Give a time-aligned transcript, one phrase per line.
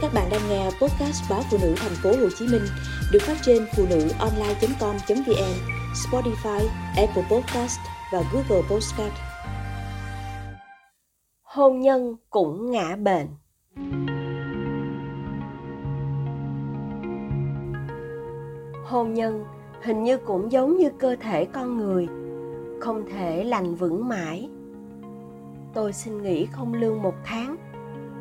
[0.00, 2.62] Các bạn đang nghe podcast báo phụ nữ thành phố Hồ Chí Minh
[3.12, 5.54] được phát trên phụ nữ online.com.vn,
[5.94, 7.78] Spotify, Apple Podcast
[8.12, 9.12] và Google Podcast.
[11.42, 13.26] Hôn nhân cũng ngã bệnh.
[18.84, 19.44] Hôn nhân
[19.82, 22.08] hình như cũng giống như cơ thể con người,
[22.80, 24.48] không thể lành vững mãi.
[25.74, 27.56] Tôi xin nghỉ không lương một tháng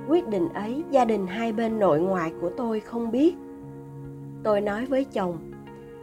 [0.08, 3.36] quyết định ấy, gia đình hai bên nội ngoại của tôi không biết.
[4.44, 5.38] Tôi nói với chồng,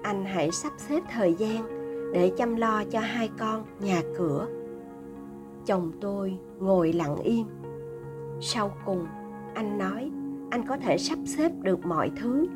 [0.03, 1.67] anh hãy sắp xếp thời gian
[2.13, 4.47] để chăm lo cho hai con nhà cửa.
[5.67, 7.47] Chồng tôi ngồi lặng im.
[8.41, 9.07] Sau cùng,
[9.55, 10.11] anh nói,
[10.51, 12.47] anh có thể sắp xếp được mọi thứ,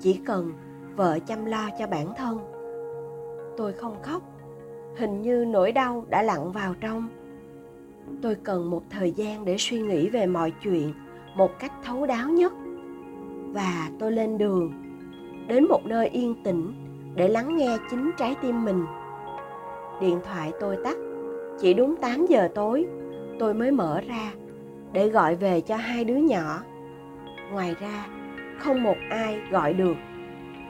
[0.00, 0.52] chỉ cần
[0.96, 2.38] vợ chăm lo cho bản thân.
[3.56, 4.22] Tôi không khóc.
[4.96, 7.08] Hình như nỗi đau đã lặn vào trong
[8.22, 10.92] tôi cần một thời gian để suy nghĩ về mọi chuyện
[11.36, 12.52] một cách thấu đáo nhất.
[13.52, 14.72] Và tôi lên đường
[15.48, 16.72] đến một nơi yên tĩnh
[17.14, 18.84] để lắng nghe chính trái tim mình.
[20.00, 20.96] Điện thoại tôi tắt,
[21.60, 22.86] chỉ đúng 8 giờ tối,
[23.38, 24.32] tôi mới mở ra
[24.92, 26.60] để gọi về cho hai đứa nhỏ.
[27.52, 28.06] Ngoài ra,
[28.58, 29.96] không một ai gọi được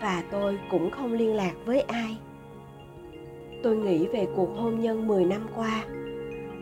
[0.02, 2.18] và tôi cũng không liên lạc với ai.
[3.62, 5.84] Tôi nghĩ về cuộc hôn nhân 10 năm qua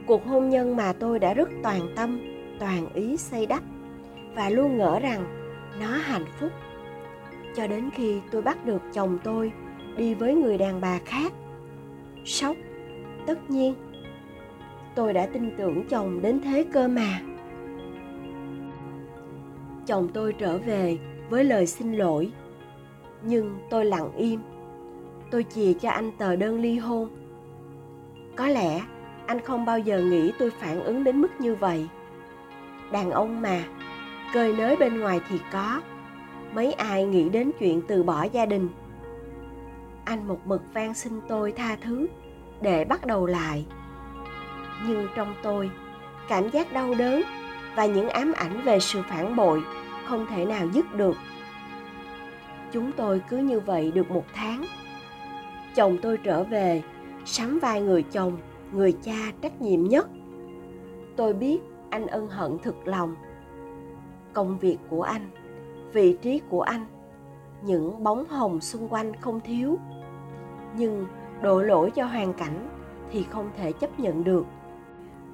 [0.07, 2.21] cuộc hôn nhân mà tôi đã rất toàn tâm,
[2.59, 3.63] toàn ý xây đắp
[4.35, 5.25] và luôn ngỡ rằng
[5.81, 6.51] nó hạnh phúc.
[7.57, 9.53] Cho đến khi tôi bắt được chồng tôi
[9.97, 11.33] đi với người đàn bà khác,
[12.25, 12.57] sốc,
[13.27, 13.75] tất nhiên,
[14.95, 17.21] tôi đã tin tưởng chồng đến thế cơ mà.
[19.87, 20.99] Chồng tôi trở về
[21.31, 22.33] với lời xin lỗi,
[23.23, 24.41] nhưng tôi lặng im.
[25.31, 27.09] Tôi chìa cho anh tờ đơn ly hôn.
[28.37, 28.81] Có lẽ
[29.27, 31.89] anh không bao giờ nghĩ tôi phản ứng đến mức như vậy.
[32.93, 33.65] Đàn ông mà,
[34.35, 35.81] cơi nới bên ngoài thì có.
[36.55, 38.69] Mấy ai nghĩ đến chuyện từ bỏ gia đình?
[40.05, 42.07] Anh một mực van xin tôi tha thứ,
[42.61, 43.67] để bắt đầu lại.
[44.87, 45.71] Nhưng trong tôi,
[46.29, 47.23] cảm giác đau đớn
[47.75, 49.63] và những ám ảnh về sự phản bội
[50.07, 51.17] không thể nào dứt được.
[52.73, 54.65] Chúng tôi cứ như vậy được một tháng.
[55.75, 56.83] Chồng tôi trở về,
[57.25, 58.37] sắm vai người chồng
[58.73, 60.09] người cha trách nhiệm nhất.
[61.17, 61.61] Tôi biết
[61.91, 63.15] anh ân hận thực lòng.
[64.33, 65.31] Công việc của anh,
[65.93, 66.87] vị trí của anh,
[67.63, 69.79] những bóng hồng xung quanh không thiếu.
[70.77, 71.07] Nhưng
[71.43, 72.69] đổ lỗi cho hoàn cảnh
[73.11, 74.47] thì không thể chấp nhận được.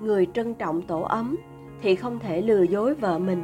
[0.01, 1.37] Người trân trọng tổ ấm
[1.83, 3.43] thì không thể lừa dối vợ mình.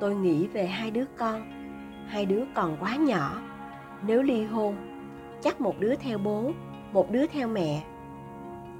[0.00, 1.42] Tôi nghĩ về hai đứa con.
[2.06, 3.42] Hai đứa còn quá nhỏ.
[4.06, 4.76] Nếu ly hôn,
[5.40, 6.50] chắc một đứa theo bố,
[6.92, 7.84] một đứa theo mẹ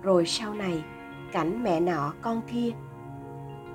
[0.02, 0.84] rồi sau này,
[1.32, 2.70] cảnh mẹ nọ con kia.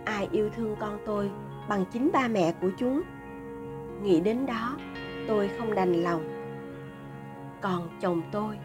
[0.06, 1.32] Ai yêu thương con tôi
[1.70, 3.02] bằng chính ba mẹ của chúng?
[4.04, 4.78] Nghĩ đến đó,
[5.28, 6.22] tôi không đành lòng.
[7.62, 8.58] Còn chồng tôi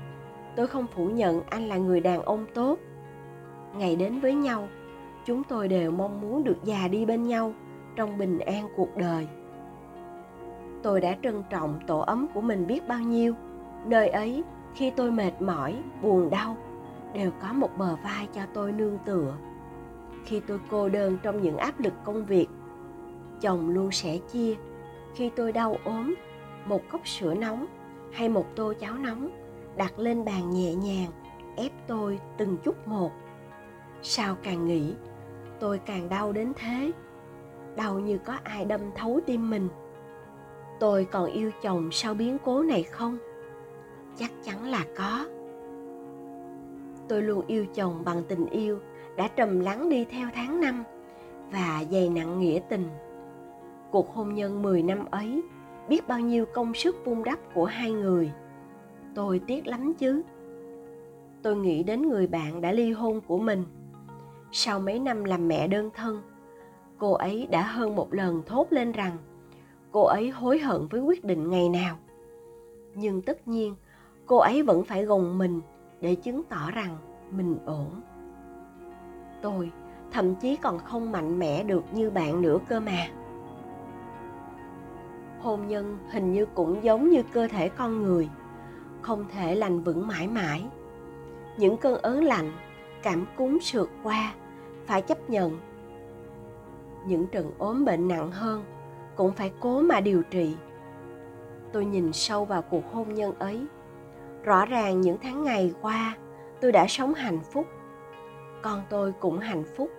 [0.58, 2.78] tôi không phủ nhận anh là người đàn ông tốt.
[3.76, 4.68] Ngày đến với nhau,
[5.24, 7.52] chúng tôi đều mong muốn được già đi bên nhau
[7.96, 9.28] trong bình an cuộc đời.
[10.82, 13.34] Tôi đã trân trọng tổ ấm của mình biết bao nhiêu,
[13.86, 14.44] nơi ấy
[14.74, 16.56] khi tôi mệt mỏi, buồn đau
[17.14, 19.34] đều có một bờ vai cho tôi nương tựa.
[20.24, 22.46] Khi tôi cô đơn trong những áp lực công việc,
[23.40, 24.54] chồng luôn sẻ chia.
[25.14, 26.14] Khi tôi đau ốm,
[26.64, 27.66] một cốc sữa nóng
[28.12, 29.30] hay một tô cháo nóng
[29.76, 31.10] đặt lên bàn nhẹ nhàng,
[31.56, 33.12] ép tôi từng chút một.
[34.02, 34.94] Sao càng nghĩ,
[35.60, 36.92] tôi càng đau đến thế.
[37.76, 39.68] Đau như có ai đâm thấu tim mình.
[40.80, 43.18] Tôi còn yêu chồng sau biến cố này không?
[44.16, 45.26] Chắc chắn là có
[47.08, 48.78] tôi luôn yêu chồng bằng tình yêu,
[49.16, 50.84] đã trầm lắng đi theo tháng năm
[51.52, 52.88] và dày nặng nghĩa tình.
[53.90, 55.42] Cuộc hôn nhân 10 năm ấy
[55.88, 58.32] biết bao nhiêu công sức vun đắp của hai người.
[59.14, 60.22] Tôi tiếc lắm chứ.
[61.42, 63.64] Tôi nghĩ đến người bạn đã ly hôn của mình.
[64.52, 66.22] Sau mấy năm làm mẹ đơn thân,
[66.98, 69.16] cô ấy đã hơn một lần thốt lên rằng
[69.92, 71.96] cô ấy hối hận với quyết định ngày nào.
[72.94, 73.74] Nhưng tất nhiên,
[74.26, 75.60] cô ấy vẫn phải gồng mình
[76.00, 76.96] để chứng tỏ rằng
[77.30, 78.00] mình ổn.
[79.42, 79.70] Tôi
[80.12, 83.08] thậm chí còn không mạnh mẽ được như bạn nữa cơ mà.
[85.40, 88.28] Hôn nhân hình như cũng giống như cơ thể con người,
[89.02, 90.66] không thể lành vững mãi mãi.
[91.58, 92.52] Những cơn ớn lạnh,
[93.02, 94.34] cảm cúm sượt qua,
[94.86, 95.58] phải chấp nhận.
[97.06, 98.64] Những trận ốm bệnh nặng hơn
[99.16, 100.56] cũng phải cố mà điều trị.
[101.72, 103.66] Tôi nhìn sâu vào cuộc hôn nhân ấy
[104.44, 106.16] rõ ràng những tháng ngày qua,
[106.60, 107.66] tôi đã sống hạnh phúc.
[108.62, 109.90] Con tôi cũng hạnh phúc.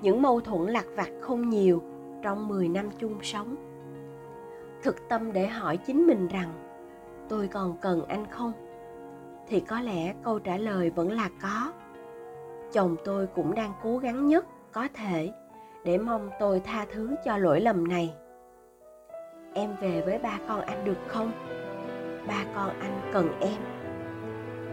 [0.00, 1.82] Những mâu thuẫn lặt vặt không nhiều
[2.22, 3.56] trong 10 năm chung sống.
[4.82, 6.52] Thực tâm để hỏi chính mình rằng,
[7.28, 8.52] tôi còn cần anh không?
[9.48, 11.72] Thì có lẽ câu trả lời vẫn là có.
[12.72, 15.32] Chồng tôi cũng đang cố gắng nhất có thể
[15.84, 18.14] để mong tôi tha thứ cho lỗi lầm này.
[19.54, 21.32] Em về với ba con anh được không?
[22.26, 23.60] Ba con anh cần em.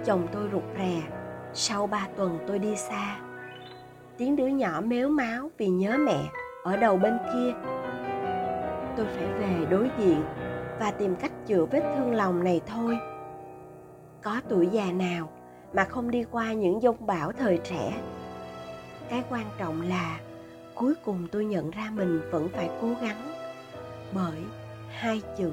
[0.05, 1.01] Chồng tôi rụt rè.
[1.53, 3.19] Sau ba tuần tôi đi xa.
[4.17, 6.23] Tiếng đứa nhỏ mếu máo vì nhớ mẹ
[6.63, 7.53] ở đầu bên kia.
[8.97, 10.23] Tôi phải về đối diện
[10.79, 12.97] và tìm cách chữa vết thương lòng này thôi.
[14.23, 15.29] Có tuổi già nào
[15.73, 18.01] mà không đi qua những dông bão thời trẻ?
[19.09, 20.19] Cái quan trọng là
[20.75, 23.31] cuối cùng tôi nhận ra mình vẫn phải cố gắng
[24.13, 24.43] bởi
[24.89, 25.51] hai chữ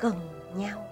[0.00, 0.14] cần
[0.56, 0.86] nhau.